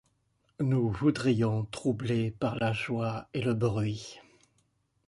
[0.59, 4.17] Nous voudrions, troublés par la joie et le bruit